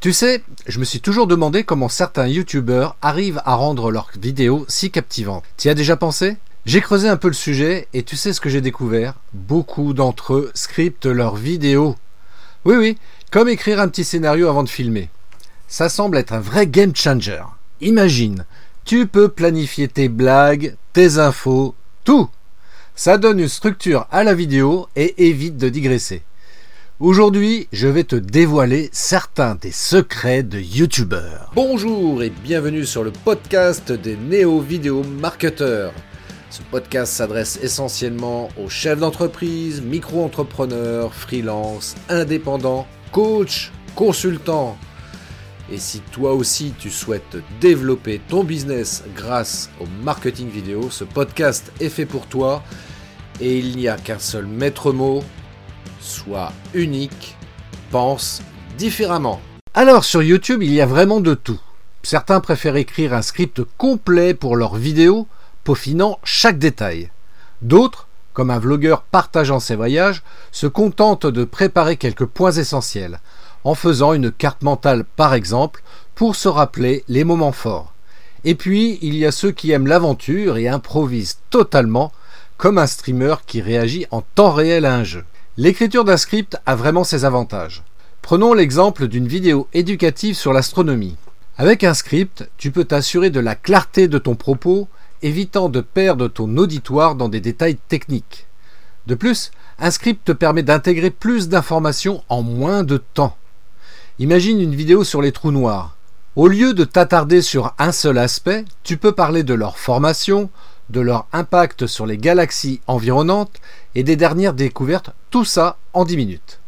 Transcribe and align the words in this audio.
Tu 0.00 0.14
sais, 0.14 0.42
je 0.66 0.78
me 0.78 0.86
suis 0.86 1.00
toujours 1.00 1.26
demandé 1.26 1.62
comment 1.62 1.90
certains 1.90 2.26
youtubeurs 2.26 2.96
arrivent 3.02 3.42
à 3.44 3.54
rendre 3.54 3.90
leurs 3.90 4.08
vidéos 4.18 4.64
si 4.66 4.90
captivantes. 4.90 5.44
T'y 5.58 5.68
as 5.68 5.74
déjà 5.74 5.94
pensé? 5.94 6.38
J'ai 6.64 6.80
creusé 6.80 7.06
un 7.06 7.18
peu 7.18 7.28
le 7.28 7.34
sujet 7.34 7.86
et 7.92 8.02
tu 8.02 8.16
sais 8.16 8.32
ce 8.32 8.40
que 8.40 8.48
j'ai 8.48 8.62
découvert? 8.62 9.16
Beaucoup 9.34 9.92
d'entre 9.92 10.32
eux 10.32 10.50
scriptent 10.54 11.04
leurs 11.04 11.36
vidéos. 11.36 11.96
Oui 12.64 12.76
oui, 12.76 12.98
comme 13.30 13.50
écrire 13.50 13.78
un 13.78 13.88
petit 13.88 14.04
scénario 14.04 14.48
avant 14.48 14.62
de 14.62 14.70
filmer. 14.70 15.10
Ça 15.68 15.90
semble 15.90 16.16
être 16.16 16.32
un 16.32 16.40
vrai 16.40 16.66
game 16.66 16.96
changer. 16.96 17.42
Imagine, 17.82 18.46
tu 18.86 19.06
peux 19.06 19.28
planifier 19.28 19.86
tes 19.88 20.08
blagues, 20.08 20.76
tes 20.94 21.18
infos, 21.18 21.74
tout. 22.04 22.30
Ça 22.94 23.18
donne 23.18 23.38
une 23.38 23.48
structure 23.48 24.06
à 24.10 24.24
la 24.24 24.32
vidéo 24.32 24.88
et 24.96 25.28
évite 25.28 25.58
de 25.58 25.68
digresser. 25.68 26.22
Aujourd'hui, 27.00 27.66
je 27.72 27.88
vais 27.88 28.04
te 28.04 28.14
dévoiler 28.14 28.90
certains 28.92 29.54
des 29.54 29.72
secrets 29.72 30.42
de 30.42 30.60
YouTubeurs. 30.60 31.50
Bonjour 31.54 32.22
et 32.22 32.28
bienvenue 32.28 32.84
sur 32.84 33.02
le 33.02 33.10
podcast 33.10 33.90
des 33.90 34.18
néo-vidéo 34.18 35.02
marketeurs. 35.02 35.94
Ce 36.50 36.60
podcast 36.60 37.14
s'adresse 37.14 37.58
essentiellement 37.62 38.50
aux 38.62 38.68
chefs 38.68 38.98
d'entreprise, 38.98 39.80
micro-entrepreneurs, 39.80 41.14
freelance, 41.14 41.94
indépendants, 42.10 42.86
coachs, 43.12 43.72
consultants. 43.94 44.76
Et 45.72 45.78
si 45.78 46.00
toi 46.12 46.34
aussi 46.34 46.74
tu 46.78 46.90
souhaites 46.90 47.38
développer 47.62 48.20
ton 48.28 48.44
business 48.44 49.04
grâce 49.16 49.70
au 49.80 49.86
marketing 50.04 50.50
vidéo, 50.50 50.90
ce 50.90 51.04
podcast 51.04 51.72
est 51.80 51.88
fait 51.88 52.04
pour 52.04 52.26
toi 52.26 52.62
et 53.40 53.56
il 53.56 53.78
n'y 53.78 53.88
a 53.88 53.96
qu'un 53.96 54.18
seul 54.18 54.44
maître 54.44 54.92
mot, 54.92 55.24
sois 56.00 56.52
unique, 56.74 57.36
pense 57.90 58.42
différemment. 58.78 59.40
Alors 59.74 60.04
sur 60.04 60.22
YouTube, 60.22 60.62
il 60.62 60.72
y 60.72 60.80
a 60.80 60.86
vraiment 60.86 61.20
de 61.20 61.34
tout. 61.34 61.60
Certains 62.02 62.40
préfèrent 62.40 62.76
écrire 62.76 63.14
un 63.14 63.22
script 63.22 63.62
complet 63.76 64.34
pour 64.34 64.56
leurs 64.56 64.76
vidéos, 64.76 65.28
peaufinant 65.64 66.18
chaque 66.24 66.58
détail. 66.58 67.10
D'autres, 67.62 68.08
comme 68.32 68.50
un 68.50 68.58
vlogueur 68.58 69.02
partageant 69.02 69.60
ses 69.60 69.76
voyages, 69.76 70.22
se 70.50 70.66
contentent 70.66 71.26
de 71.26 71.44
préparer 71.44 71.96
quelques 71.96 72.24
points 72.24 72.52
essentiels, 72.52 73.20
en 73.64 73.74
faisant 73.74 74.14
une 74.14 74.32
carte 74.32 74.62
mentale 74.62 75.04
par 75.04 75.34
exemple, 75.34 75.82
pour 76.14 76.36
se 76.36 76.48
rappeler 76.48 77.04
les 77.08 77.24
moments 77.24 77.52
forts. 77.52 77.92
Et 78.44 78.54
puis, 78.54 78.98
il 79.02 79.14
y 79.16 79.26
a 79.26 79.32
ceux 79.32 79.50
qui 79.50 79.70
aiment 79.70 79.86
l'aventure 79.86 80.56
et 80.56 80.68
improvisent 80.68 81.38
totalement, 81.50 82.12
comme 82.56 82.78
un 82.78 82.86
streamer 82.86 83.34
qui 83.46 83.60
réagit 83.60 84.06
en 84.10 84.22
temps 84.22 84.52
réel 84.52 84.86
à 84.86 84.94
un 84.94 85.04
jeu. 85.04 85.24
L'écriture 85.62 86.04
d'un 86.04 86.16
script 86.16 86.56
a 86.64 86.74
vraiment 86.74 87.04
ses 87.04 87.26
avantages. 87.26 87.82
Prenons 88.22 88.54
l'exemple 88.54 89.08
d'une 89.08 89.28
vidéo 89.28 89.68
éducative 89.74 90.34
sur 90.34 90.54
l'astronomie. 90.54 91.18
Avec 91.58 91.84
un 91.84 91.92
script, 91.92 92.48
tu 92.56 92.70
peux 92.70 92.84
t'assurer 92.84 93.28
de 93.28 93.40
la 93.40 93.56
clarté 93.56 94.08
de 94.08 94.16
ton 94.16 94.36
propos, 94.36 94.88
évitant 95.20 95.68
de 95.68 95.82
perdre 95.82 96.28
ton 96.28 96.56
auditoire 96.56 97.14
dans 97.14 97.28
des 97.28 97.42
détails 97.42 97.76
techniques. 97.76 98.46
De 99.06 99.14
plus, 99.14 99.50
un 99.78 99.90
script 99.90 100.24
te 100.24 100.32
permet 100.32 100.62
d'intégrer 100.62 101.10
plus 101.10 101.50
d'informations 101.50 102.24
en 102.30 102.40
moins 102.40 102.82
de 102.82 102.96
temps. 102.96 103.36
Imagine 104.18 104.62
une 104.62 104.74
vidéo 104.74 105.04
sur 105.04 105.20
les 105.20 105.30
trous 105.30 105.52
noirs. 105.52 105.94
Au 106.36 106.48
lieu 106.48 106.72
de 106.72 106.84
t'attarder 106.84 107.42
sur 107.42 107.74
un 107.78 107.92
seul 107.92 108.16
aspect, 108.16 108.64
tu 108.82 108.96
peux 108.96 109.12
parler 109.12 109.42
de 109.42 109.52
leur 109.52 109.76
formation, 109.76 110.48
de 110.90 111.00
leur 111.00 111.26
impact 111.32 111.86
sur 111.86 112.06
les 112.06 112.18
galaxies 112.18 112.80
environnantes 112.86 113.60
et 113.94 114.02
des 114.02 114.16
dernières 114.16 114.54
découvertes, 114.54 115.10
tout 115.30 115.44
ça 115.44 115.76
en 115.92 116.04
10 116.04 116.16
minutes. 116.16 116.60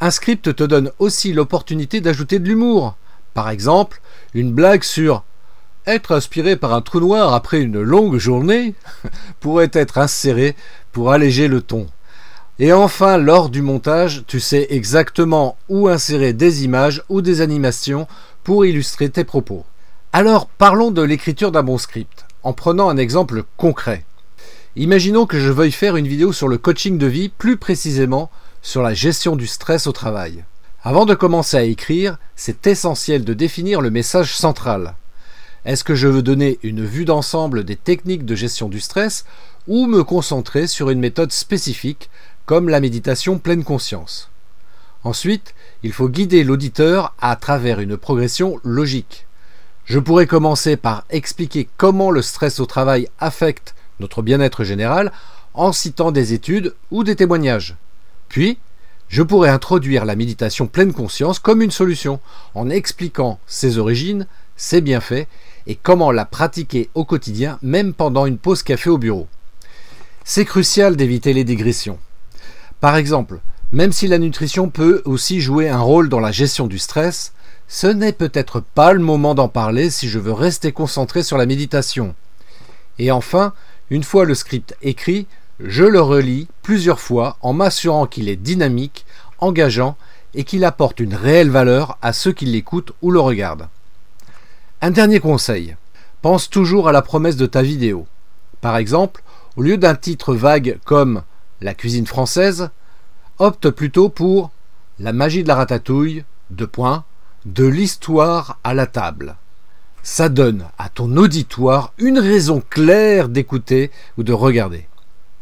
Un 0.00 0.10
script 0.10 0.54
te 0.54 0.64
donne 0.64 0.90
aussi 0.98 1.32
l'opportunité 1.32 2.00
d'ajouter 2.00 2.38
de 2.38 2.48
l'humour. 2.48 2.96
Par 3.34 3.50
exemple, 3.50 4.00
une 4.34 4.52
blague 4.52 4.82
sur 4.82 5.24
être 5.86 6.12
inspiré 6.12 6.56
par 6.56 6.72
un 6.72 6.80
trou 6.80 7.00
noir 7.00 7.34
après 7.34 7.60
une 7.60 7.80
longue 7.80 8.18
journée 8.18 8.74
pourrait 9.40 9.70
être 9.72 9.98
insérée 9.98 10.56
pour 10.92 11.12
alléger 11.12 11.48
le 11.48 11.60
ton. 11.60 11.86
Et 12.58 12.72
enfin, 12.72 13.16
lors 13.16 13.48
du 13.48 13.62
montage, 13.62 14.24
tu 14.26 14.38
sais 14.38 14.66
exactement 14.70 15.56
où 15.68 15.88
insérer 15.88 16.32
des 16.32 16.64
images 16.64 17.02
ou 17.08 17.22
des 17.22 17.40
animations 17.40 18.06
pour 18.44 18.64
illustrer 18.64 19.08
tes 19.08 19.24
propos. 19.24 19.64
Alors 20.12 20.46
parlons 20.46 20.90
de 20.90 21.02
l'écriture 21.02 21.52
d'un 21.52 21.62
bon 21.62 21.78
script, 21.78 22.26
en 22.42 22.52
prenant 22.52 22.88
un 22.88 22.96
exemple 22.96 23.44
concret. 23.56 24.04
Imaginons 24.76 25.26
que 25.26 25.38
je 25.38 25.50
veuille 25.50 25.72
faire 25.72 25.96
une 25.96 26.08
vidéo 26.08 26.32
sur 26.32 26.48
le 26.48 26.58
coaching 26.58 26.98
de 26.98 27.06
vie, 27.06 27.28
plus 27.28 27.56
précisément 27.56 28.30
sur 28.62 28.82
la 28.82 28.94
gestion 28.94 29.36
du 29.36 29.46
stress 29.46 29.86
au 29.86 29.92
travail. 29.92 30.44
Avant 30.82 31.04
de 31.04 31.14
commencer 31.14 31.56
à 31.56 31.62
écrire, 31.62 32.18
c'est 32.36 32.66
essentiel 32.66 33.24
de 33.24 33.34
définir 33.34 33.80
le 33.80 33.90
message 33.90 34.34
central. 34.34 34.94
Est-ce 35.64 35.84
que 35.84 35.94
je 35.94 36.08
veux 36.08 36.22
donner 36.22 36.58
une 36.62 36.84
vue 36.84 37.04
d'ensemble 37.04 37.64
des 37.64 37.76
techniques 37.76 38.24
de 38.24 38.34
gestion 38.34 38.68
du 38.68 38.80
stress 38.80 39.24
ou 39.68 39.86
me 39.86 40.02
concentrer 40.02 40.66
sur 40.66 40.90
une 40.90 40.98
méthode 40.98 41.30
spécifique 41.30 42.10
comme 42.46 42.68
la 42.68 42.80
méditation 42.80 43.38
pleine 43.38 43.62
conscience? 43.62 44.30
Ensuite, 45.04 45.54
il 45.82 45.92
faut 45.92 46.08
guider 46.08 46.42
l'auditeur 46.44 47.14
à 47.20 47.36
travers 47.36 47.78
une 47.78 47.96
progression 47.96 48.58
logique. 48.64 49.26
Je 49.84 49.98
pourrais 49.98 50.26
commencer 50.26 50.76
par 50.76 51.04
expliquer 51.10 51.68
comment 51.76 52.10
le 52.10 52.22
stress 52.22 52.60
au 52.60 52.66
travail 52.66 53.08
affecte 53.18 53.74
notre 54.00 54.22
bien-être 54.22 54.64
général 54.64 55.12
en 55.54 55.72
citant 55.72 56.12
des 56.12 56.32
études 56.32 56.74
ou 56.90 57.04
des 57.04 57.16
témoignages. 57.16 57.76
Puis, 58.28 58.58
je 59.08 59.22
pourrais 59.22 59.50
introduire 59.50 60.04
la 60.04 60.16
méditation 60.16 60.66
pleine 60.66 60.92
conscience 60.92 61.38
comme 61.38 61.62
une 61.62 61.70
solution 61.70 62.20
en 62.54 62.70
expliquant 62.70 63.38
ses 63.46 63.76
origines, 63.76 64.26
ses 64.56 64.80
bienfaits 64.80 65.26
et 65.66 65.74
comment 65.74 66.12
la 66.12 66.24
pratiquer 66.24 66.88
au 66.94 67.04
quotidien 67.04 67.58
même 67.60 67.92
pendant 67.92 68.26
une 68.26 68.38
pause 68.38 68.62
café 68.62 68.88
au 68.88 68.98
bureau. 68.98 69.28
C'est 70.24 70.44
crucial 70.44 70.96
d'éviter 70.96 71.32
les 71.32 71.44
digressions. 71.44 71.98
Par 72.80 72.96
exemple, 72.96 73.40
même 73.72 73.92
si 73.92 74.06
la 74.06 74.18
nutrition 74.18 74.70
peut 74.70 75.02
aussi 75.04 75.40
jouer 75.40 75.68
un 75.68 75.80
rôle 75.80 76.08
dans 76.08 76.20
la 76.20 76.32
gestion 76.32 76.66
du 76.66 76.78
stress, 76.78 77.32
ce 77.72 77.86
n'est 77.86 78.12
peut-être 78.12 78.60
pas 78.60 78.92
le 78.92 78.98
moment 78.98 79.34
d'en 79.34 79.48
parler 79.48 79.88
si 79.88 80.06
je 80.06 80.18
veux 80.18 80.34
rester 80.34 80.72
concentré 80.72 81.22
sur 81.22 81.38
la 81.38 81.46
méditation. 81.46 82.14
Et 82.98 83.10
enfin, 83.10 83.54
une 83.88 84.04
fois 84.04 84.26
le 84.26 84.34
script 84.34 84.76
écrit, 84.82 85.26
je 85.58 85.84
le 85.84 86.02
relis 86.02 86.48
plusieurs 86.60 87.00
fois 87.00 87.38
en 87.40 87.54
m'assurant 87.54 88.06
qu'il 88.06 88.28
est 88.28 88.36
dynamique, 88.36 89.06
engageant 89.38 89.96
et 90.34 90.44
qu'il 90.44 90.66
apporte 90.66 91.00
une 91.00 91.14
réelle 91.14 91.48
valeur 91.48 91.96
à 92.02 92.12
ceux 92.12 92.32
qui 92.32 92.44
l'écoutent 92.44 92.92
ou 93.00 93.10
le 93.10 93.20
regardent. 93.20 93.70
Un 94.82 94.90
dernier 94.90 95.18
conseil. 95.18 95.74
Pense 96.20 96.50
toujours 96.50 96.90
à 96.90 96.92
la 96.92 97.00
promesse 97.00 97.36
de 97.36 97.46
ta 97.46 97.62
vidéo. 97.62 98.06
Par 98.60 98.76
exemple, 98.76 99.22
au 99.56 99.62
lieu 99.62 99.78
d'un 99.78 99.94
titre 99.94 100.34
vague 100.34 100.78
comme 100.84 101.22
la 101.62 101.72
cuisine 101.72 102.06
française, 102.06 102.68
opte 103.38 103.70
plutôt 103.70 104.10
pour 104.10 104.50
la 104.98 105.14
magie 105.14 105.42
de 105.42 105.48
la 105.48 105.54
ratatouille, 105.54 106.24
de 107.44 107.66
l'histoire 107.66 108.58
à 108.64 108.74
la 108.74 108.86
table. 108.86 109.36
Ça 110.02 110.28
donne 110.28 110.66
à 110.78 110.88
ton 110.88 111.16
auditoire 111.16 111.92
une 111.98 112.18
raison 112.18 112.62
claire 112.68 113.28
d'écouter 113.28 113.90
ou 114.18 114.22
de 114.22 114.32
regarder. 114.32 114.88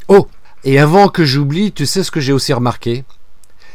Oh, 0.08 0.28
et 0.64 0.78
avant 0.78 1.08
que 1.08 1.24
j'oublie, 1.24 1.72
tu 1.72 1.86
sais 1.86 2.02
ce 2.02 2.10
que 2.10 2.20
j'ai 2.20 2.32
aussi 2.32 2.52
remarqué? 2.52 3.04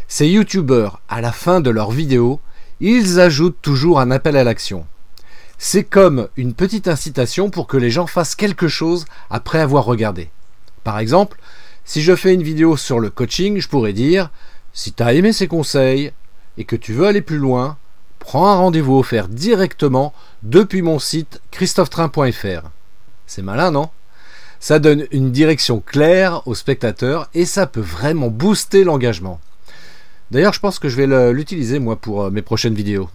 Ces 0.07 0.27
youtubeurs, 0.27 1.01
à 1.09 1.21
la 1.21 1.31
fin 1.31 1.61
de 1.61 1.71
leurs 1.71 1.91
vidéos, 1.91 2.39
ils 2.79 3.19
ajoutent 3.19 3.61
toujours 3.61 3.99
un 3.99 4.11
appel 4.11 4.37
à 4.37 4.43
l'action. 4.43 4.85
C'est 5.57 5.83
comme 5.83 6.27
une 6.35 6.53
petite 6.53 6.87
incitation 6.87 7.49
pour 7.49 7.65
que 7.65 7.77
les 7.77 7.89
gens 7.89 8.07
fassent 8.07 8.35
quelque 8.35 8.67
chose 8.67 9.05
après 9.29 9.59
avoir 9.59 9.85
regardé. 9.85 10.29
Par 10.83 10.99
exemple, 10.99 11.39
si 11.85 12.01
je 12.01 12.15
fais 12.15 12.33
une 12.33 12.43
vidéo 12.43 12.77
sur 12.77 12.99
le 12.99 13.09
coaching, 13.09 13.59
je 13.59 13.69
pourrais 13.69 13.93
dire 13.93 14.29
si 14.73 14.91
tu 14.93 15.01
as 15.01 15.13
aimé 15.13 15.31
ces 15.31 15.47
conseils 15.47 16.11
et 16.57 16.65
que 16.65 16.75
tu 16.75 16.93
veux 16.93 17.07
aller 17.07 17.21
plus 17.21 17.37
loin, 17.37 17.77
prends 18.25 18.47
un 18.47 18.55
rendez-vous 18.55 18.97
offert 18.97 19.27
directement 19.27 20.11
depuis 20.41 20.81
mon 20.81 20.97
site 20.97 21.41
christophetrain.fr. 21.51 22.71
C'est 23.27 23.43
malin, 23.43 23.69
non? 23.69 23.89
Ça 24.59 24.79
donne 24.79 25.05
une 25.11 25.31
direction 25.31 25.79
claire 25.79 26.41
aux 26.47 26.55
spectateurs 26.55 27.29
et 27.35 27.45
ça 27.45 27.67
peut 27.67 27.81
vraiment 27.81 28.29
booster 28.29 28.83
l'engagement. 28.83 29.39
D'ailleurs, 30.31 30.53
je 30.53 30.59
pense 30.59 30.79
que 30.79 30.89
je 30.89 30.95
vais 30.95 31.33
l'utiliser 31.33 31.77
moi 31.77 31.97
pour 31.97 32.23
euh, 32.23 32.29
mes 32.31 32.41
prochaines 32.41 32.73
vidéos. 32.73 33.11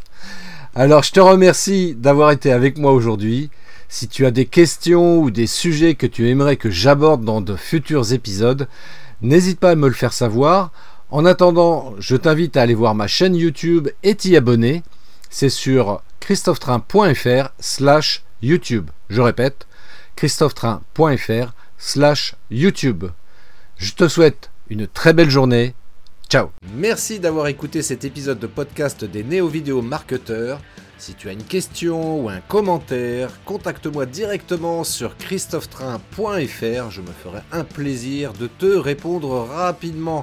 Alors, 0.74 1.02
je 1.02 1.12
te 1.12 1.20
remercie 1.20 1.94
d'avoir 1.94 2.30
été 2.30 2.50
avec 2.50 2.78
moi 2.78 2.92
aujourd'hui. 2.92 3.50
Si 3.90 4.08
tu 4.08 4.24
as 4.24 4.30
des 4.30 4.46
questions 4.46 5.18
ou 5.18 5.30
des 5.30 5.46
sujets 5.46 5.96
que 5.96 6.06
tu 6.06 6.30
aimerais 6.30 6.56
que 6.56 6.70
j'aborde 6.70 7.26
dans 7.26 7.42
de 7.42 7.56
futurs 7.56 8.14
épisodes, 8.14 8.68
n'hésite 9.20 9.60
pas 9.60 9.72
à 9.72 9.74
me 9.74 9.88
le 9.88 9.94
faire 9.94 10.14
savoir. 10.14 10.72
En 11.10 11.24
attendant, 11.24 11.94
je 11.98 12.14
t'invite 12.14 12.56
à 12.56 12.62
aller 12.62 12.74
voir 12.74 12.94
ma 12.94 13.08
chaîne 13.08 13.34
YouTube 13.34 13.88
et 14.04 14.14
t'y 14.14 14.36
abonner. 14.36 14.84
C'est 15.28 15.48
sur 15.48 16.02
christophetrain.fr 16.20 17.48
slash 17.58 18.22
YouTube. 18.42 18.90
Je 19.08 19.20
répète, 19.20 19.66
christophetrain.fr 20.14 21.52
slash 21.78 22.36
YouTube. 22.52 23.06
Je 23.76 23.92
te 23.92 24.06
souhaite 24.06 24.50
une 24.68 24.86
très 24.86 25.12
belle 25.12 25.30
journée. 25.30 25.74
Ciao 26.28 26.50
Merci 26.76 27.18
d'avoir 27.18 27.48
écouté 27.48 27.82
cet 27.82 28.04
épisode 28.04 28.38
de 28.38 28.46
podcast 28.46 29.04
des 29.04 29.24
néo-vidéo 29.24 29.82
marketeurs. 29.82 30.60
Si 30.96 31.14
tu 31.14 31.28
as 31.28 31.32
une 31.32 31.42
question 31.42 32.22
ou 32.22 32.28
un 32.28 32.40
commentaire, 32.40 33.30
contacte-moi 33.44 34.06
directement 34.06 34.84
sur 34.84 35.16
christophetrain.fr, 35.16 36.90
je 36.90 37.00
me 37.00 37.10
ferai 37.10 37.40
un 37.50 37.64
plaisir 37.64 38.32
de 38.32 38.46
te 38.46 38.66
répondre 38.66 39.48
rapidement. 39.50 40.22